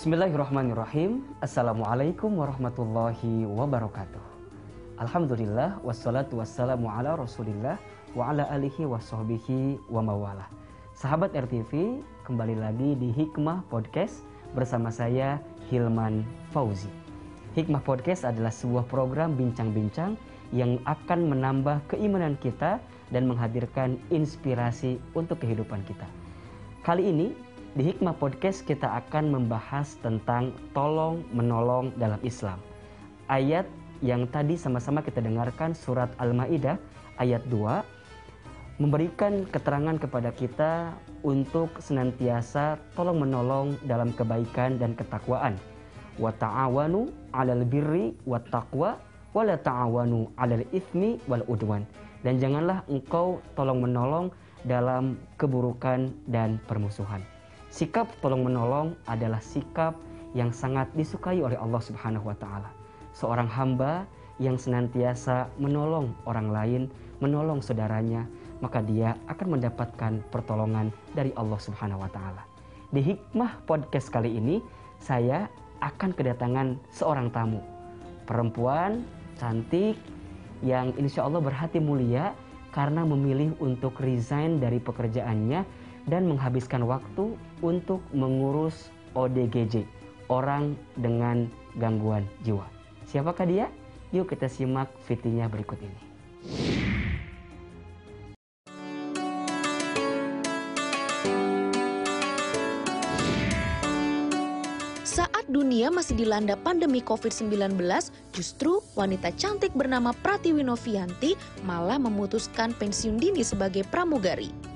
[0.00, 1.28] Bismillahirrahmanirrahim.
[1.44, 4.24] Assalamualaikum warahmatullahi wabarakatuh.
[4.96, 7.76] Alhamdulillah wassalatu wassalamu ala Rasulillah
[8.16, 10.48] wa ala alihi wa wa mawalah.
[10.96, 14.24] Sahabat RTV, kembali lagi di Hikmah Podcast
[14.56, 15.36] bersama saya
[15.68, 16.88] Hilman Fauzi.
[17.52, 20.16] Hikmah Podcast adalah sebuah program bincang-bincang
[20.56, 22.80] yang akan menambah keimanan kita
[23.12, 26.08] dan menghadirkan inspirasi untuk kehidupan kita.
[26.80, 27.36] Kali ini
[27.78, 32.58] di Hikmah Podcast kita akan membahas tentang tolong menolong dalam Islam.
[33.30, 33.62] Ayat
[34.02, 36.74] yang tadi sama-sama kita dengarkan surat Al-Maidah
[37.22, 45.54] ayat 2 memberikan keterangan kepada kita untuk senantiasa tolong menolong dalam kebaikan dan ketakwaan.
[46.18, 48.98] Wa ta'awanu 'alal birri wat taqwa
[49.30, 51.86] wa la ta'awanu 'alal itsmi wal udwan.
[52.26, 54.34] Dan janganlah engkau tolong menolong
[54.66, 57.22] dalam keburukan dan permusuhan.
[57.70, 59.94] Sikap tolong menolong adalah sikap
[60.34, 62.66] yang sangat disukai oleh Allah Subhanahu wa taala.
[63.14, 64.10] Seorang hamba
[64.42, 66.82] yang senantiasa menolong orang lain,
[67.22, 68.26] menolong saudaranya,
[68.58, 72.42] maka dia akan mendapatkan pertolongan dari Allah Subhanahu wa taala.
[72.90, 74.58] Di hikmah podcast kali ini,
[74.98, 75.46] saya
[75.78, 77.62] akan kedatangan seorang tamu.
[78.26, 79.06] Perempuan
[79.38, 79.94] cantik
[80.66, 82.34] yang insya Allah berhati mulia
[82.74, 85.62] karena memilih untuk resign dari pekerjaannya
[86.08, 89.84] dan menghabiskan waktu untuk mengurus ODGJ,
[90.30, 92.64] orang dengan gangguan jiwa.
[93.10, 93.66] Siapakah dia?
[94.14, 96.00] Yuk kita simak videonya berikut ini.
[105.10, 107.74] Saat dunia masih dilanda pandemi COVID-19,
[108.30, 111.34] justru wanita cantik bernama Pratiwi Novianti
[111.66, 114.69] malah memutuskan pensiun dini sebagai pramugari.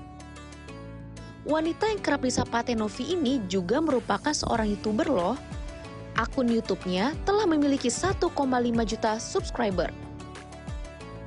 [1.45, 5.37] Wanita yang kerap disapa Tenovi ini juga merupakan seorang YouTuber loh.
[6.17, 8.33] Akun YouTube-nya telah memiliki 1,5
[8.89, 9.93] juta subscriber.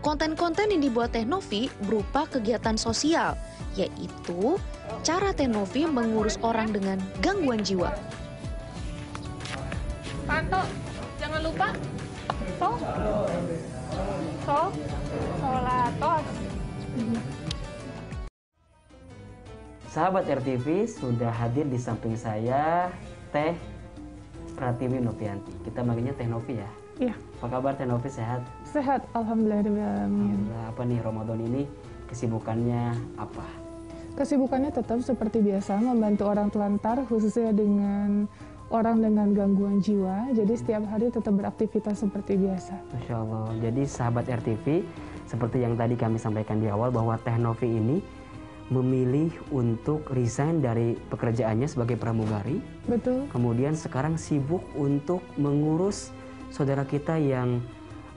[0.01, 3.37] Konten-konten yang dibuat Tenovi berupa kegiatan sosial,
[3.77, 4.57] yaitu
[5.05, 7.93] cara Tenovi mengurus orang dengan gangguan jiwa.
[10.25, 10.65] Panto,
[11.21, 11.77] jangan lupa.
[12.57, 12.73] So,
[14.49, 14.59] so,
[15.37, 16.25] solatos.
[19.97, 22.93] Sahabat RTV sudah hadir di samping saya
[23.33, 23.57] Teh
[24.53, 25.49] Pratiwi Novianti.
[25.65, 26.69] Kita manggilnya Teh Novi ya.
[27.01, 27.17] Iya.
[27.41, 28.45] Apa kabar Teh Novi sehat?
[28.61, 30.05] Sehat, alhamdulillah.
[30.05, 30.69] Alhamdulillah.
[30.69, 31.65] Apa nih Ramadan ini
[32.13, 33.41] kesibukannya apa?
[34.21, 38.29] Kesibukannya tetap seperti biasa membantu orang telantar khususnya dengan
[38.69, 40.29] orang dengan gangguan jiwa.
[40.29, 42.85] Jadi setiap hari tetap beraktivitas seperti biasa.
[42.93, 43.49] Masya Allah.
[43.65, 44.85] Jadi sahabat RTV
[45.25, 47.97] seperti yang tadi kami sampaikan di awal bahwa Teh Novi ini
[48.67, 52.59] memilih untuk resign dari pekerjaannya sebagai pramugari.
[52.83, 53.31] Betul.
[53.31, 56.11] Kemudian sekarang sibuk untuk mengurus
[56.51, 57.63] saudara kita yang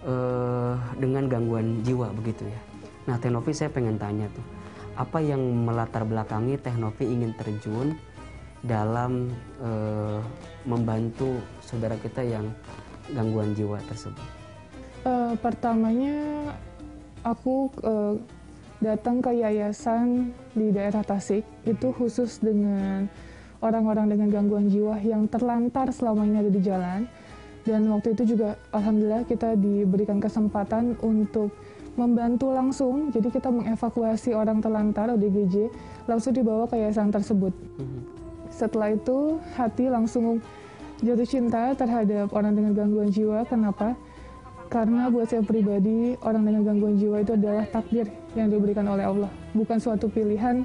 [0.03, 2.61] uh, dengan gangguan jiwa begitu ya.
[3.07, 4.45] Nah, Tenovi saya pengen tanya tuh,
[4.99, 7.95] apa yang melatar belakangi Tenovi ingin terjun
[8.61, 10.21] dalam uh,
[10.69, 12.51] membantu saudara kita yang
[13.15, 14.23] gangguan jiwa tersebut?
[15.01, 16.53] Uh, pertamanya
[17.25, 18.15] aku uh,
[18.81, 23.07] datang ke yayasan di daerah Tasik itu khusus dengan
[23.61, 27.05] orang-orang dengan gangguan jiwa yang terlantar selama ini ada di jalan.
[27.61, 31.53] Dan waktu itu juga alhamdulillah kita diberikan kesempatan untuk
[32.01, 33.13] membantu langsung.
[33.13, 35.69] Jadi kita mengevakuasi orang terlantar ODGJ
[36.09, 37.53] langsung dibawa ke yayasan tersebut.
[37.79, 38.21] Mhm.
[38.51, 40.43] setelah itu hati langsung
[41.01, 43.47] jatuh cinta terhadap orang dengan gangguan jiwa.
[43.47, 43.95] Kenapa
[44.71, 48.07] karena buat saya pribadi, orang dengan gangguan jiwa itu adalah takdir
[48.39, 50.63] yang diberikan oleh Allah, bukan suatu pilihan.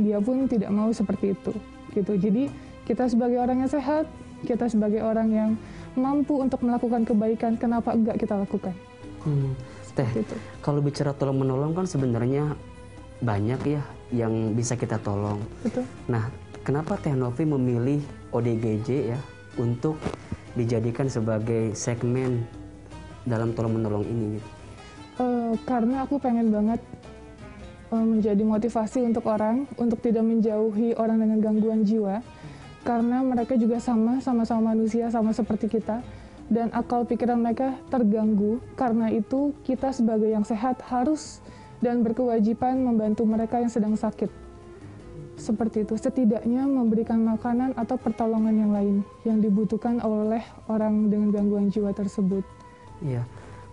[0.00, 1.52] Dia pun tidak mau seperti itu.
[1.92, 2.12] Gitu.
[2.16, 2.48] Jadi
[2.88, 4.08] kita sebagai orang yang sehat,
[4.48, 5.50] kita sebagai orang yang
[5.92, 8.74] mampu untuk melakukan kebaikan, kenapa enggak kita lakukan?
[9.22, 9.52] Hmm.
[9.94, 10.34] Teh, gitu.
[10.58, 12.58] kalau bicara tolong menolong kan sebenarnya
[13.22, 15.38] banyak ya yang bisa kita tolong.
[15.62, 15.86] Betul.
[16.10, 16.34] Nah,
[16.66, 18.02] kenapa Teh Novi memilih
[18.34, 19.20] ODGJ ya
[19.54, 19.94] untuk
[20.58, 22.42] dijadikan sebagai segmen
[23.24, 24.40] dalam tolong menolong ini?
[25.20, 26.80] Uh, karena aku pengen banget
[27.92, 32.20] uh, menjadi motivasi untuk orang untuk tidak menjauhi orang dengan gangguan jiwa,
[32.84, 36.02] karena mereka juga sama sama-sama manusia sama seperti kita
[36.52, 38.60] dan akal pikiran mereka terganggu.
[38.76, 41.40] Karena itu kita sebagai yang sehat harus
[41.80, 44.28] dan berkewajiban membantu mereka yang sedang sakit.
[45.34, 50.40] Seperti itu, setidaknya memberikan makanan atau pertolongan yang lain yang dibutuhkan oleh
[50.70, 52.46] orang dengan gangguan jiwa tersebut.
[53.04, 53.22] Iya,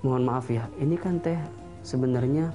[0.03, 0.67] mohon maaf ya.
[0.75, 1.39] Ini kan teh
[1.81, 2.51] sebenarnya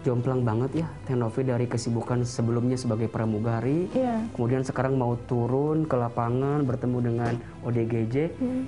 [0.00, 4.24] jomplang banget ya Teh Novi dari kesibukan sebelumnya sebagai pramugari, Iya.
[4.32, 8.16] kemudian sekarang mau turun ke lapangan bertemu dengan ODGJ.
[8.40, 8.64] Hmm.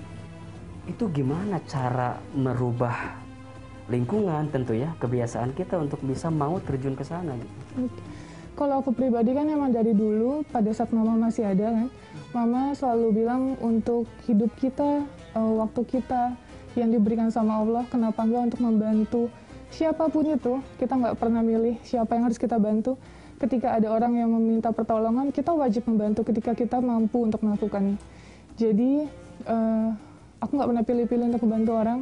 [0.84, 3.16] Itu gimana cara merubah
[3.88, 7.88] lingkungan tentu ya kebiasaan kita untuk bisa mau terjun ke sana gitu.
[8.52, 11.88] Kalau aku pribadi kan emang dari dulu pada saat mama masih ada kan,
[12.36, 15.00] mama selalu bilang untuk hidup kita,
[15.32, 16.36] eh, waktu kita
[16.78, 19.22] yang diberikan sama Allah, kenapa enggak untuk membantu
[19.72, 23.00] siapa pun itu, kita nggak pernah milih siapa yang harus kita bantu.
[23.40, 27.98] Ketika ada orang yang meminta pertolongan, kita wajib membantu ketika kita mampu untuk melakukannya.
[28.54, 29.08] Jadi
[29.48, 29.88] eh,
[30.38, 32.00] aku nggak pernah pilih-pilih untuk membantu orang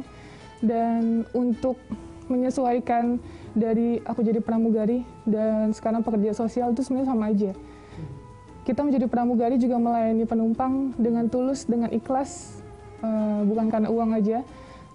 [0.61, 1.81] dan untuk
[2.29, 3.17] menyesuaikan
[3.57, 7.51] dari aku jadi pramugari dan sekarang pekerja sosial itu sebenarnya sama aja.
[8.61, 12.60] Kita menjadi pramugari juga melayani penumpang dengan tulus, dengan ikhlas,
[13.01, 14.45] eh, bukan karena uang aja,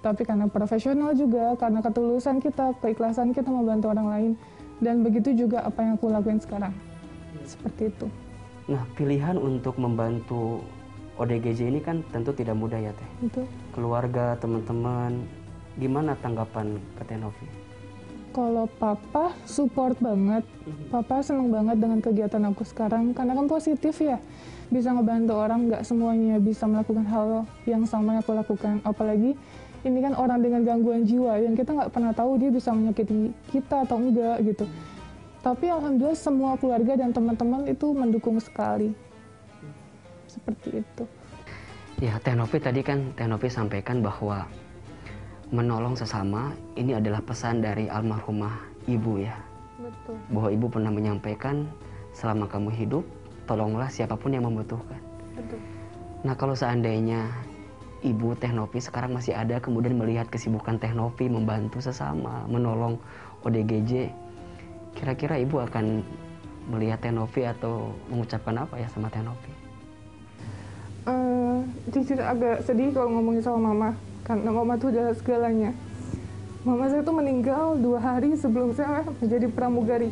[0.00, 4.32] tapi karena profesional juga, karena ketulusan kita, keikhlasan kita membantu orang lain.
[4.79, 6.70] Dan begitu juga apa yang aku lakuin sekarang.
[7.43, 8.06] Seperti itu.
[8.67, 10.61] Nah, pilihan untuk membantu
[11.17, 13.11] ODGJ ini kan tentu tidak mudah ya Teh.
[13.25, 13.43] Itu.
[13.73, 15.25] Keluarga, teman-teman,
[15.81, 17.47] gimana tanggapan ke Teh Novi?
[18.37, 20.44] Kalau papa support banget,
[20.93, 24.20] papa seneng banget dengan kegiatan aku sekarang karena kan positif ya,
[24.67, 28.83] bisa ngebantu orang nggak semuanya bisa melakukan hal yang sama yang aku lakukan.
[28.83, 29.39] Apalagi
[29.87, 33.87] ini kan orang dengan gangguan jiwa yang kita nggak pernah tahu dia bisa menyakiti kita
[33.87, 34.67] atau enggak gitu.
[35.47, 38.91] Tapi alhamdulillah semua keluarga dan teman-teman itu mendukung sekali.
[40.27, 41.05] Seperti itu.
[42.03, 44.45] Ya, Teh Novi tadi kan Teh Novi sampaikan bahwa
[45.55, 48.59] menolong sesama ini adalah pesan dari almarhumah
[48.91, 49.39] ibu ya.
[49.79, 50.19] Betul.
[50.35, 51.71] Bahwa ibu pernah menyampaikan
[52.11, 53.05] selama kamu hidup,
[53.47, 55.01] tolonglah siapa pun yang membutuhkan.
[55.39, 55.59] Betul.
[56.27, 57.31] Nah, kalau seandainya
[58.03, 62.99] ibu Teh Novi sekarang masih ada kemudian melihat kesibukan Teh Novi membantu sesama, menolong
[63.47, 64.11] ODGJ,
[64.99, 66.03] kira-kira ibu akan
[66.69, 69.53] melihat Teh Novi atau mengucapkan apa ya sama Teh Novi?
[71.07, 71.59] Eh,
[71.95, 73.91] jujur agak sedih kalau ngomongin sama mama
[74.27, 75.71] karena mama tuh adalah segalanya
[76.67, 80.11] mama saya tuh meninggal dua hari sebelum saya menjadi pramugari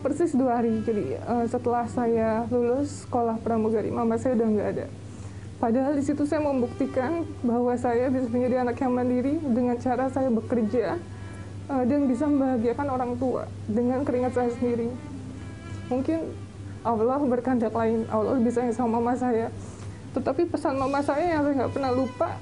[0.00, 0.80] persis dua hari.
[0.82, 4.86] Jadi eh, setelah saya lulus sekolah pramugari mama saya udah nggak ada.
[5.60, 10.32] Padahal di situ saya membuktikan bahwa saya bisa menjadi anak yang mandiri dengan cara saya
[10.32, 10.96] bekerja
[11.68, 14.88] eh, dan bisa membahagiakan orang tua dengan keringat saya sendiri.
[15.92, 16.32] Mungkin
[16.80, 19.52] Allah berkehendak lain Allah bisa yang sama mama saya.
[20.16, 22.40] Tetapi pesan mama saya yang saya nggak pernah lupa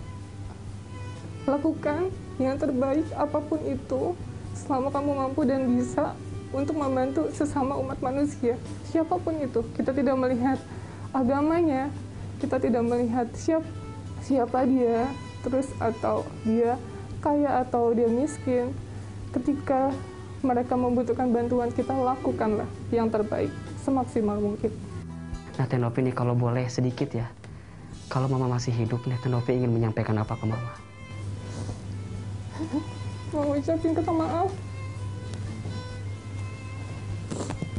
[1.48, 4.12] lakukan yang terbaik apa pun itu
[4.54, 6.12] selama kamu mampu dan bisa
[6.54, 8.56] untuk membantu sesama umat manusia
[8.88, 10.58] siapa pun itu kita tidak melihat
[11.12, 11.92] agamanya
[12.40, 13.64] kita tidak melihat siap
[14.24, 15.08] siapa dia
[15.44, 16.76] terus atau dia
[17.20, 18.72] kaya atau dia miskin
[19.34, 19.92] ketika
[20.40, 23.50] mereka membutuhkan bantuan kita lakukanlah yang terbaik
[23.82, 24.72] semaksimal mungkin
[25.58, 27.26] Nah, Teh Novi nih kalau boleh sedikit ya.
[28.06, 30.70] Kalau Mama masih hidup nih, Teh Novi ingin menyampaikan apa ke Mama?
[33.34, 34.50] mau ucapin kata maaf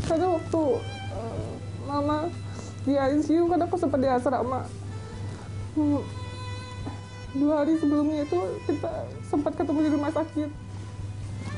[0.09, 0.63] karena waktu
[1.13, 1.49] eh,
[1.85, 2.17] mama
[2.81, 4.65] di ICU kan aku sempat di asrama
[5.77, 6.01] Hmm,
[7.37, 10.49] dua hari sebelumnya itu kita sempat ketemu di rumah sakit.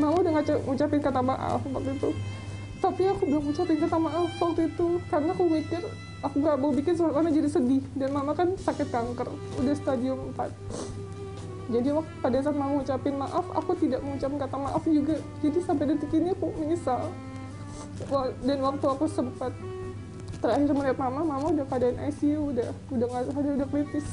[0.04, 0.32] Mama udah
[0.68, 2.10] ngucapin kata maaf waktu itu.
[2.84, 5.82] Tapi aku belum ngucapin kata maaf waktu itu karena aku mikir
[6.22, 7.82] aku gak mau bikin suasana jadi sedih.
[7.96, 9.32] Dan mama kan sakit kanker
[9.64, 11.02] udah stadium 4
[11.72, 15.16] jadi waktu pada saat mau ngucapin maaf aku tidak mengucapkan kata maaf juga.
[15.40, 17.08] Jadi sampai detik ini aku menyesal
[18.44, 19.54] dan waktu aku sempat
[20.42, 24.08] terakhir melihat mama mama udah keadaan ICU udah udah nggak sadar udah kritis.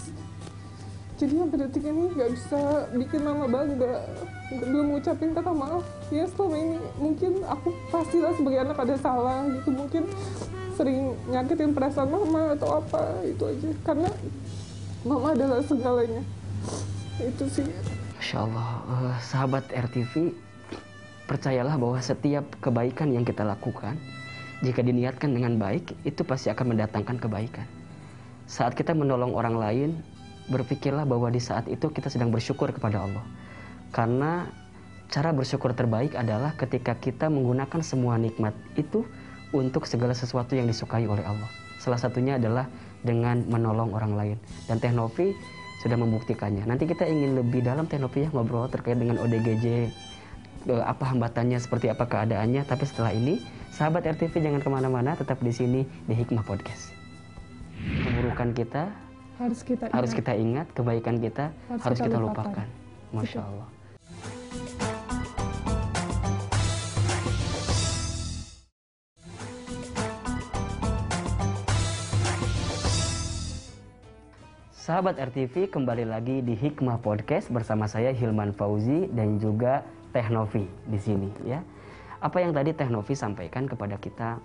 [1.18, 2.60] Jadi sampai detik ini nggak bisa
[2.94, 4.06] bikin mama bangga.
[4.54, 5.82] Belum ngucapin kata maaf.
[6.14, 9.74] Ya selama ini mungkin aku pastilah sebagai anak ada salah gitu.
[9.74, 10.06] Mungkin
[10.78, 13.68] sering nyakitin perasaan mama atau apa itu aja.
[13.82, 14.08] Karena
[15.02, 16.22] mama adalah segalanya.
[17.18, 17.66] Itu sih.
[18.18, 20.30] Masya Allah, eh, sahabat RTV,
[21.28, 24.00] percayalah bahwa setiap kebaikan yang kita lakukan,
[24.64, 27.68] jika diniatkan dengan baik, itu pasti akan mendatangkan kebaikan.
[28.48, 29.90] Saat kita menolong orang lain,
[30.48, 33.22] berpikirlah bahwa di saat itu kita sedang bersyukur kepada Allah.
[33.92, 34.48] Karena
[35.12, 39.04] cara bersyukur terbaik adalah ketika kita menggunakan semua nikmat itu
[39.52, 41.48] untuk segala sesuatu yang disukai oleh Allah.
[41.78, 42.66] Salah satunya adalah
[43.04, 44.36] dengan menolong orang lain.
[44.66, 45.32] Dan Teh Novi
[45.84, 46.66] sudah membuktikannya.
[46.66, 49.92] Nanti kita ingin lebih dalam Teh Novi ya ngobrol terkait dengan ODGJ,
[50.76, 52.68] apa hambatannya, seperti apa keadaannya.
[52.68, 53.40] Tapi setelah ini,
[53.72, 56.92] sahabat RTV jangan ke mana-mana, tetap di sini di Hikmah Podcast.
[58.04, 58.92] Keburukan kita
[59.40, 62.66] harus kita ingat, harus kita ingat kebaikan kita harus, harus kita, kita lupakan.
[62.68, 62.68] lupakan.
[63.16, 63.68] Masya Allah.
[74.88, 80.64] Sahabat RTV kembali lagi di Hikmah Podcast bersama saya Hilman Fauzi dan juga Teh Novi
[80.88, 81.60] di sini ya.
[82.18, 84.40] Apa yang tadi Teh Novi sampaikan kepada kita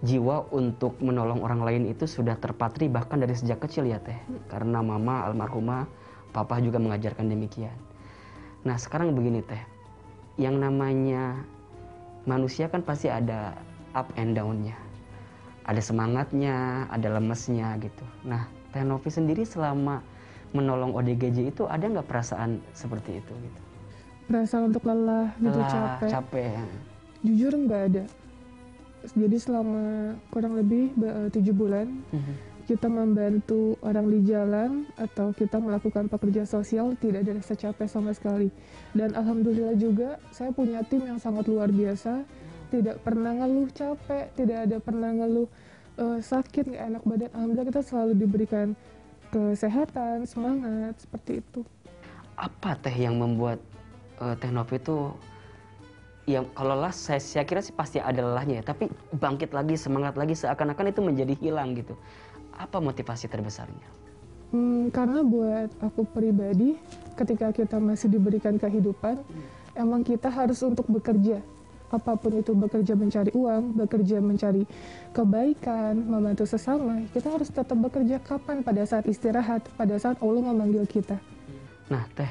[0.00, 4.16] jiwa untuk menolong orang lain itu sudah terpatri bahkan dari sejak kecil ya Teh.
[4.48, 5.86] Karena mama almarhumah,
[6.32, 7.76] papa juga mengajarkan demikian.
[8.64, 9.60] Nah, sekarang begini Teh.
[10.40, 11.44] Yang namanya
[12.24, 13.56] manusia kan pasti ada
[13.96, 14.76] up and down-nya.
[15.68, 18.04] Ada semangatnya, ada lemesnya gitu.
[18.24, 20.00] Nah, Teh Novi sendiri selama
[20.50, 23.69] menolong ODGJ itu ada nggak perasaan seperti itu gitu?
[24.30, 26.08] Perasaan untuk lelah, gitu Lelah, capek.
[26.08, 26.50] capek.
[27.20, 28.04] Jujur nggak ada.
[29.02, 29.82] Jadi selama
[30.30, 32.34] kurang lebih eh, tujuh bulan Mhm.
[32.62, 38.14] kita membantu orang di jalan atau kita melakukan pekerja sosial tidak ada rasa capek sama
[38.14, 38.54] sekali.
[38.92, 42.22] Dan alhamdulillah juga saya punya tim yang sangat luar biasa,
[42.70, 45.48] tidak pernah ngeluh capek, tidak ada pernah ngeluh
[45.96, 47.30] eh, sakit nggak enak badan.
[47.34, 48.78] Alhamdulillah kita selalu diberikan
[49.28, 51.66] kesehatan, semangat seperti itu.
[52.36, 53.58] Apa Teh yang membuat
[54.20, 55.16] Teh Novi itu
[56.28, 58.86] yang kalau lelah saya, saya kira sih pasti ada lelahnya ya, tapi
[59.16, 61.96] bangkit lagi semangat lagi seakan-akan itu menjadi hilang gitu.
[62.54, 63.88] Apa motivasi terbesarnya?
[64.52, 66.76] Hmm, karena buat aku pribadi,
[67.16, 69.22] ketika kita masih diberikan kehidupan,
[69.78, 71.40] emang kita harus untuk bekerja.
[71.90, 74.62] Apa pun itu bekerja mencari uang, bekerja mencari
[75.10, 80.86] kebaikan, membantu sesama, kita harus tetap bekerja kapan pada saat istirahat, pada saat Allah memanggil
[80.86, 81.18] kita.
[81.90, 82.30] Nah, Teh,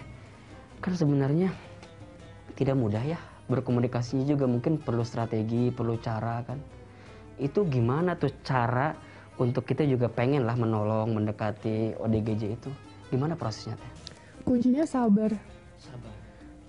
[0.80, 1.52] kan sebenarnya
[2.60, 6.62] tidak mudah ya berkomunikasinya juga mungkin perlu strategi, perlu cara kan.
[7.42, 8.94] Itu gimana tuh cara
[9.42, 12.70] untuk kita juga pengen lah menolong, mendekati ODGJ itu.
[13.10, 13.92] Gimana prosesnya Teh?
[14.46, 15.34] Kuncinya sabar,
[15.82, 16.14] Sabar.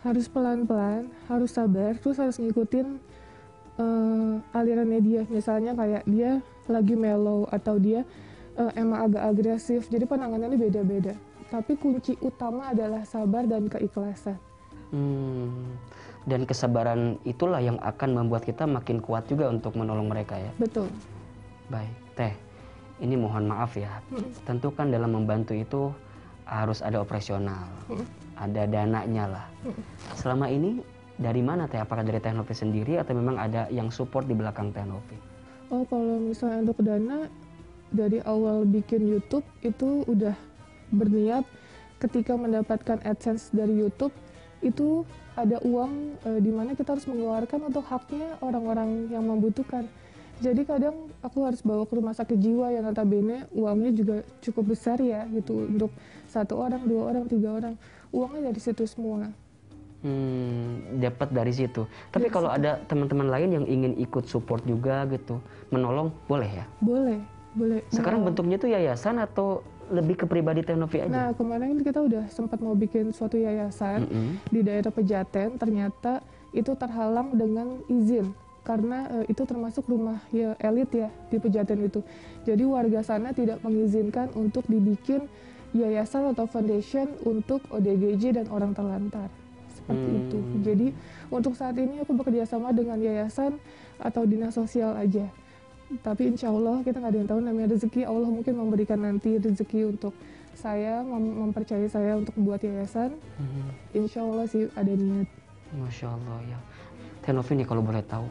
[0.00, 2.96] harus pelan-pelan, harus sabar, terus harus ngikutin
[3.76, 5.22] eh, alirannya dia.
[5.28, 8.08] Misalnya kayak dia lagi mellow atau dia
[8.56, 11.12] eh, emang agak agresif, jadi penanganannya beda-beda.
[11.50, 14.38] Tapi kunci utama adalah sabar dan keikhlasan.
[14.90, 15.78] Hmm.
[16.28, 20.52] Dan kesabaran itulah yang akan membuat kita makin kuat juga untuk menolong mereka ya.
[20.60, 20.92] Betul.
[21.72, 22.34] Baik, Teh.
[23.00, 23.88] Ini mohon maaf ya.
[24.44, 25.88] Tentu kan dalam membantu itu
[26.44, 27.64] harus ada operasional,
[28.36, 29.46] ada dananya lah.
[30.18, 30.84] Selama ini
[31.16, 31.80] dari mana Teh?
[31.80, 35.16] Apakah dari Teh Novi sendiri atau memang ada yang support di belakang Teh Novi?
[35.72, 37.30] Oh, kalau misalnya untuk dana
[37.94, 40.34] dari awal bikin YouTube itu udah
[40.90, 41.46] berniat
[42.02, 44.12] ketika mendapatkan AdSense dari YouTube
[44.60, 45.04] itu
[45.36, 49.88] ada uang eh, di mana kita harus mengeluarkan untuk haknya orang-orang yang membutuhkan.
[50.40, 54.96] Jadi kadang aku harus bawa ke rumah sakit jiwa yang notabene uangnya juga cukup besar
[54.96, 55.92] ya gitu untuk
[56.32, 57.74] satu orang, dua orang, tiga orang.
[58.08, 59.28] Uangnya dari situ semua.
[60.00, 61.84] Hmm, dapat dari situ.
[62.08, 62.58] Tapi Dari kalau situ.
[62.64, 66.64] ada teman-teman lain yang ingin ikut support juga gitu, menolong, boleh ya?
[66.80, 67.20] Boleh,
[67.52, 67.84] boleh.
[67.92, 69.60] Sekarang bentuknya itu yayasan atau
[69.90, 71.10] lebih ke pribadi Teh Novi aja?
[71.10, 74.30] Nah, kemarin kita udah sempat mau bikin suatu yayasan Mm-mm.
[74.48, 78.30] di daerah Pejaten, ternyata itu terhalang dengan izin
[78.62, 82.00] karena eh, itu termasuk rumah ya elit ya di Pejaten itu.
[82.46, 85.26] Jadi warga sana tidak mengizinkan untuk dibikin
[85.70, 89.30] yayasan atau foundation untuk ODGJ dan orang terlantar.
[89.70, 90.20] Seperti Hmm.
[90.22, 90.38] itu.
[90.60, 90.86] Jadi
[91.30, 93.56] untuk saat ini aku bekerja sama dengan yayasan
[93.96, 95.30] atau dinas sosial aja.
[95.98, 99.90] Tapi insya Allah kita nggak ada yang tahu namanya rezeki Allah mungkin memberikan nanti rezeki
[99.90, 100.14] untuk
[100.52, 103.10] saya mem- mempercayai saya untuk membuat yayasan.
[103.36, 103.62] Mhm.
[103.96, 105.26] Insya Allah sih ada niat.
[105.72, 106.58] Masya Allah ya.
[107.20, 108.26] Teh Novi nih kalau boleh tahu,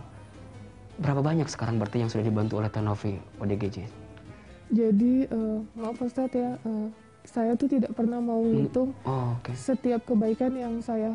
[0.98, 3.78] berapa banyak sekarang berarti yang sudah dibantu oleh Teh Novi ODGJ?
[4.70, 6.88] Jadi eh, maaf Ustadz ya, eh,
[7.24, 9.52] saya tuh tidak pernah mau menghitung Oh, oke.
[9.54, 11.14] setiap kebaikan yang saya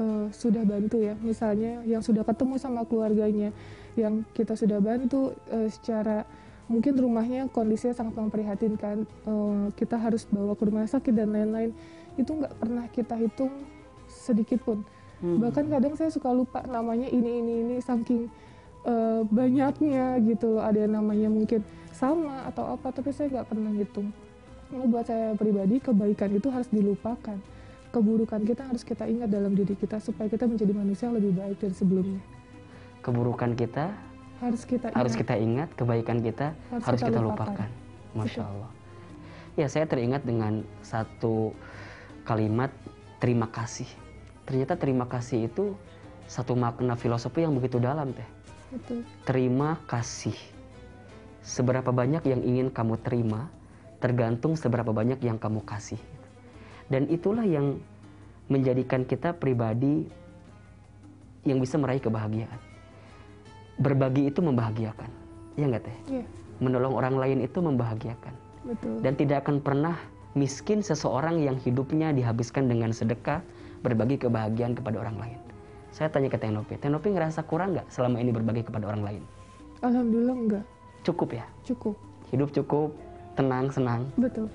[0.00, 1.14] eh, sudah bantu ya.
[1.20, 3.50] Misalnya yang sudah ketemu sama keluarganya,
[3.94, 6.26] yang kita sudah bantu eh, secara
[6.64, 9.04] mungkin rumahnya kondisinya sangat memprihatinkan.
[9.04, 11.70] Eh, kita harus bawa ke rumah sakit dan lain-lain.
[12.16, 13.52] Itu nggak pernah kita hitung
[14.08, 14.82] sedikit pun.
[15.22, 15.40] Hmm.
[15.40, 18.28] Bahkan kadang saya suka lupa namanya ini ini ini saking
[18.84, 20.62] eh, banyaknya gitu loh.
[20.64, 21.62] Ada yang namanya mungkin
[21.94, 24.10] sama atau apa, tapi saya nggak pernah hitung.
[24.74, 27.38] Ini buat saya pribadi kebaikan itu harus dilupakan.
[27.94, 31.62] Keburukan kita harus kita ingat dalam diri kita supaya kita menjadi manusia yang lebih baik
[31.62, 32.18] dari sebelumnya.
[33.06, 33.94] Keburukan kita
[34.42, 34.98] Harus kita ingat.
[34.98, 37.54] harus kita ingat, kebaikan kita Harus harus, kita kita, lupakan.
[37.54, 37.70] lupakan.
[38.18, 38.50] Masya Betul.
[38.50, 38.70] Allah.
[39.54, 41.54] Ya, saya teringat dengan satu
[42.26, 42.74] kalimat
[43.22, 43.86] terima kasih.
[44.42, 45.78] Ternyata terima kasih itu
[46.26, 48.26] satu makna filosofi yang begitu dalam, Teh.
[48.74, 49.06] Betul.
[49.22, 50.34] Terima kasih.
[51.46, 53.46] Seberapa banyak yang ingin kamu terima,
[54.02, 56.00] tergantung seberapa banyak yang kamu kasih.
[56.88, 57.80] Dan itulah yang
[58.46, 60.04] menjadikan kita pribadi
[61.44, 62.60] yang bisa meraih kebahagiaan.
[63.80, 65.10] Berbagi itu membahagiakan.
[65.56, 65.98] Ya enggak teh?
[66.20, 66.24] Iya,
[66.62, 68.34] Menolong orang lain itu membahagiakan.
[68.64, 68.96] betul.
[69.04, 69.96] Dan tidak akan pernah
[70.32, 73.44] miskin seseorang yang hidupnya dihabiskan dengan sedekah,
[73.84, 75.38] berbagi kebahagiaan kepada orang lain.
[75.94, 79.22] Saya tanya ke Tenopi, Tenopi ngerasa kurang nggak selama ini berbagi kepada orang lain?
[79.84, 80.64] Alhamdulillah enggak,
[81.04, 81.44] Cukup ya?
[81.62, 81.94] cukup.
[82.32, 82.90] Hidup cukup,
[83.36, 84.08] tenang, senang.
[84.18, 84.48] Betul.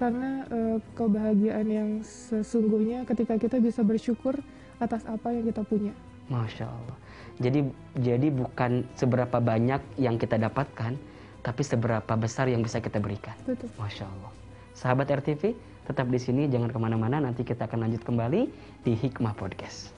[0.00, 4.40] Karena eh, kebahagiaan yang sesungguhnya ketika kita bisa bersyukur
[4.80, 5.92] atas apa yang kita punya.
[6.32, 6.96] Masya Allah.
[7.36, 7.68] Jadi
[8.00, 10.96] jadi bukan seberapa banyak yang kita dapatkan,
[11.44, 13.36] tapi seberapa besar yang bisa kita berikan.
[13.44, 13.68] Betul.
[13.76, 14.32] Masya Allah.
[14.72, 15.52] Sahabat RTV,
[15.84, 17.20] tetap di sini, jangan ke mana-mana.
[17.20, 18.48] Nanti kita akan lanjut kembali
[18.86, 19.92] di Hikmah Podcast.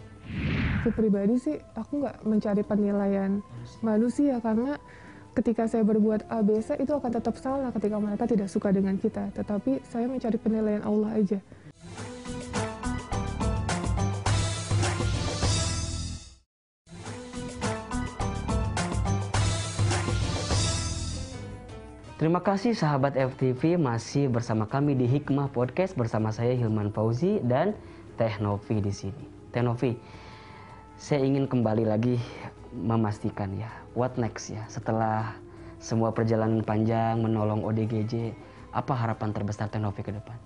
[0.83, 3.39] Aku pribadi sih, aku nggak mencari penilaian
[3.85, 4.81] manusia karena
[5.33, 9.01] ketika saya berbuat A, B, C itu akan tetap salah ketika mereka tidak suka dengan
[9.01, 9.33] kita.
[9.33, 11.41] Tetapi saya mencari penilaian Allah aja.
[22.23, 27.75] Terima kasih sahabat FTV masih bersama kami di Hikmah Podcast bersama saya Hilman Fauzi dan
[28.15, 29.27] Teh Novi di sini.
[29.51, 29.99] Teh Novi,
[30.95, 32.23] saya ingin kembali lagi
[32.73, 35.37] memastikan ya, what next ya setelah
[35.83, 38.33] semua perjalanan panjang menolong ODGJ,
[38.73, 40.39] apa harapan terbesar Teh Novi ke depan?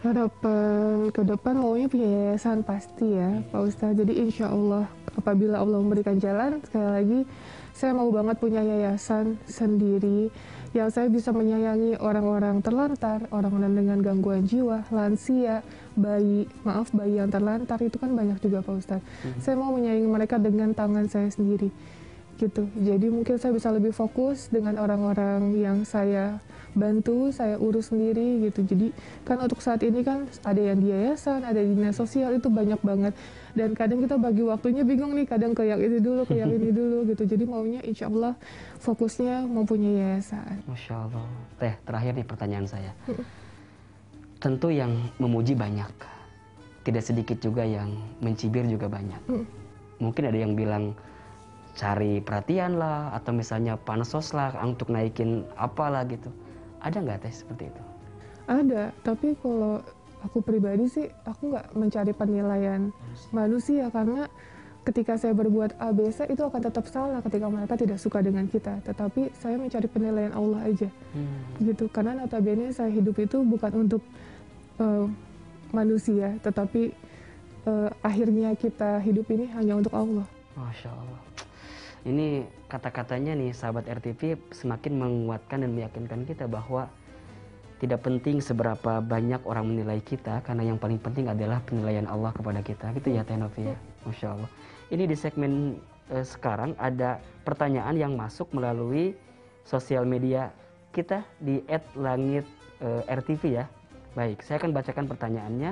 [0.00, 3.98] Harapan ke depan maunya punya yayasan pasti ya Pak Ustadz.
[3.98, 7.20] Jadi insya Allah apabila Allah memberikan jalan, sekali lagi
[7.76, 10.32] saya mau banget punya yayasan sendiri
[10.72, 15.62] yang saya bisa menyayangi orang-orang terlantar, orang-orang dengan gangguan jiwa, lansia,
[15.94, 19.06] bayi, maaf bayi yang terlantar itu kan banyak juga Pak Ustadz.
[19.42, 21.70] Saya mau menyayangi mereka dengan tangan saya sendiri
[22.36, 22.68] gitu.
[22.76, 26.40] Jadi mungkin saya bisa lebih fokus dengan orang-orang yang saya
[26.76, 28.60] bantu, saya urus sendiri gitu.
[28.62, 28.92] Jadi
[29.24, 32.78] kan untuk saat ini kan ada yang di yayasan, ada di dinas sosial itu banyak
[32.84, 33.16] banget.
[33.56, 36.68] Dan kadang kita bagi waktunya bingung nih, kadang ke yang ini dulu, ke yang ini
[36.78, 37.24] dulu gitu.
[37.24, 38.36] Jadi maunya insya Allah
[38.84, 40.60] fokusnya mempunyai yayasan.
[40.68, 41.26] Masya Allah.
[41.56, 42.92] Teh, terakhir nih pertanyaan saya.
[44.36, 45.90] Tentu yang memuji banyak.
[46.84, 49.18] Tidak sedikit juga yang mencibir juga banyak.
[49.96, 50.92] Mungkin ada yang bilang
[51.76, 56.32] cari perhatian lah atau misalnya pansos lah untuk naikin apalah gitu.
[56.80, 57.82] Ada nggak teh seperti itu?
[58.48, 59.84] Ada, tapi kalau
[60.24, 62.88] aku pribadi sih aku nggak mencari penilaian
[63.30, 64.26] manusia karena
[64.86, 68.46] ketika saya berbuat A, B, C itu akan tetap salah ketika mereka tidak suka dengan
[68.46, 68.78] kita.
[68.86, 70.86] Tetapi saya mencari penilaian Allah aja,
[71.58, 71.90] gitu.
[71.90, 74.02] Karena notabene saya hidup itu bukan untuk
[74.78, 75.06] eh,
[75.74, 76.94] manusia, tetapi
[77.66, 80.26] eh, akhirnya kita hidup ini hanya untuk Allah.
[80.54, 81.20] Masya Allah.
[82.06, 86.86] Ini kata-katanya nih sahabat RTV semakin menguatkan dan meyakinkan kita bahwa
[87.82, 92.62] tidak penting seberapa banyak orang menilai kita karena yang paling penting adalah penilaian Allah kepada
[92.62, 92.94] kita.
[92.94, 93.74] Gitu ya Teh ya.
[94.06, 94.50] Masya Allah.
[94.86, 95.82] Ini di segmen
[96.14, 99.18] eh, sekarang ada pertanyaan yang masuk melalui
[99.66, 100.54] sosial media
[100.94, 101.58] kita di
[101.98, 102.46] @langit
[102.86, 103.66] eh, RTV ya.
[104.14, 105.70] Baik, saya akan bacakan pertanyaannya.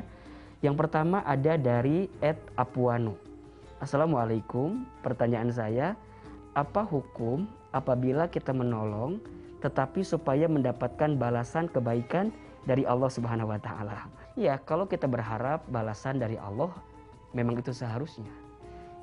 [0.66, 2.10] Yang pertama ada dari
[2.58, 3.14] @apuanu.
[3.78, 4.82] Assalamualaikum.
[5.00, 5.96] Pertanyaan saya,
[6.54, 9.18] apa hukum apabila kita menolong
[9.58, 12.30] tetapi supaya mendapatkan balasan kebaikan
[12.62, 14.06] dari Allah Subhanahu wa taala?
[14.38, 16.70] Ya, kalau kita berharap balasan dari Allah
[17.34, 18.30] memang itu seharusnya.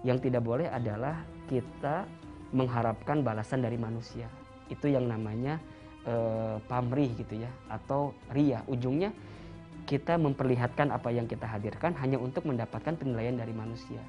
[0.01, 2.07] Yang tidak boleh adalah kita
[2.55, 4.31] mengharapkan balasan dari manusia.
[4.71, 5.59] Itu yang namanya
[6.07, 8.63] eh, pamrih gitu ya atau ria.
[8.65, 9.11] Ujungnya
[9.85, 13.99] kita memperlihatkan apa yang kita hadirkan hanya untuk mendapatkan penilaian dari manusia.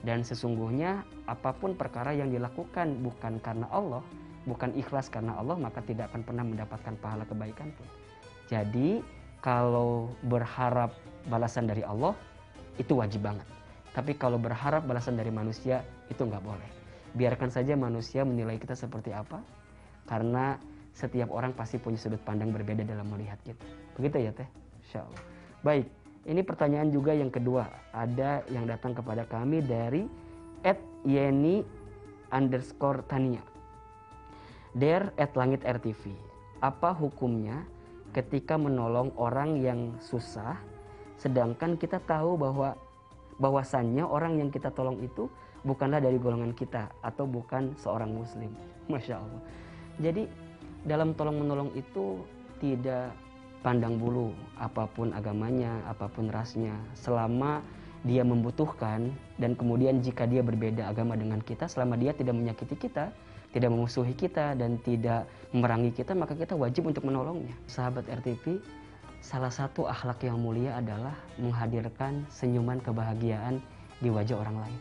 [0.00, 4.00] Dan sesungguhnya apa pun perkara yang dilakukan bukan karena Allah,
[4.48, 7.86] bukan ikhlas karena Allah, maka tidak akan pernah mendapatkan pahala kebaikan pun.
[8.48, 9.04] Jadi
[9.44, 10.96] kalau berharap
[11.28, 12.16] balasan dari Allah
[12.80, 13.44] itu wajib banget.
[13.92, 16.70] Tapi kalau berharap balasan dari manusia itu nggak boleh.
[17.12, 19.42] Biarkan saja manusia menilai kita seperti apa,
[20.06, 20.56] karena
[20.94, 23.66] setiap orang pasti punya sudut pandang berbeda dalam melihat kita.
[23.98, 24.48] Begitu ya teh,
[24.86, 25.04] Insya.
[25.60, 25.90] Baik,
[26.28, 27.64] ini pertanyaan juga yang kedua.
[27.96, 30.04] Ada yang datang kepada kami dari
[30.60, 30.76] at
[31.08, 31.64] Yeni
[32.28, 33.40] underscore Tania.
[34.76, 36.12] Der at Langit RTV.
[36.60, 37.64] Apa hukumnya
[38.12, 40.60] ketika menolong orang yang susah,
[41.16, 42.76] sedangkan kita tahu bahwa
[43.40, 45.24] bahwasannya orang yang kita tolong itu
[45.64, 48.52] bukanlah dari golongan kita atau bukan seorang muslim.
[48.92, 49.42] Masya Allah.
[49.96, 50.28] Jadi
[50.84, 52.20] dalam tolong menolong itu
[52.60, 53.16] tidak
[53.60, 57.60] pandang bulu apa pun agamanya, apa pun rasnya, selama
[58.00, 63.12] dia membutuhkan dan kemudian jika dia berbeda agama dengan kita, selama dia tidak menyakiti kita,
[63.52, 67.52] tidak memusuhi kita dan tidak memerangi kita, maka kita wajib untuk menolongnya.
[67.68, 68.62] Sahabat RTV,
[69.20, 73.60] salah satu akhlak yang mulia adalah menghadirkan senyuman kebahagiaan
[74.00, 74.80] di wajah orang lain.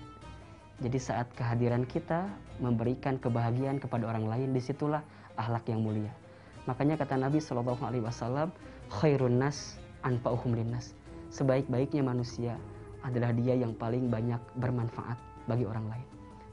[0.79, 2.31] Jadi saat kehadiran kita
[2.63, 5.03] memberikan kebahagiaan kepada orang lain, di situlah
[5.35, 6.11] akhlak yang mulia.
[6.71, 8.53] Makanya kata Nabi Shallallahu Alaihi Wasallam,
[8.89, 10.97] khairun nas anfa'uhum linnas.
[11.29, 12.57] Sebaik-baiknya manusia
[13.05, 16.07] adalah dia yang paling banyak bermanfaat bagi orang lain.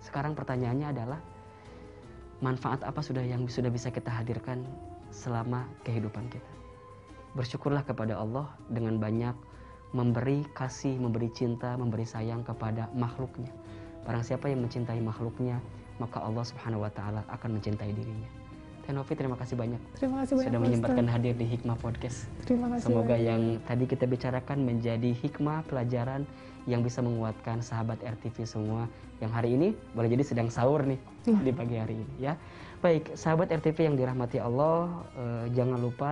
[0.05, 1.21] Sekarang pertanyaannya adalah
[2.45, 4.63] manfaat apa sudah yang sudah bisa kita hadirkan
[5.09, 6.53] selama kehidupan kita.
[7.33, 9.37] Bersyukurlah kepada Allah dengan banyak
[9.97, 13.53] memberi kasih, memberi cinta, memberi sayang kepada makhluknya.
[14.05, 15.59] Barang siapa yang mencintai makhluknya,
[15.97, 18.46] maka Allah Subhanahu wa taala akan mencintai dirinya.
[18.87, 22.31] Tenovi terima kasih banyak Terima kasih banyak sudah menyempatkan hadir di Hikmah Podcast.
[22.47, 23.27] Terima kasih Semoga banyak.
[23.27, 26.23] yang tadi kita bicarakan menjadi hikmah pelajaran
[26.65, 28.87] yang bisa menguatkan sahabat RTV semua
[29.19, 31.39] yang hari ini boleh jadi sedang sahur nih Iya.
[31.43, 32.39] di pagi hari ini ya.
[32.79, 36.11] Baik, sahabat RTV yang dirahmati Allah, eh, jangan lupa